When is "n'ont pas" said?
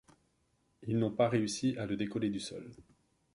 0.97-1.29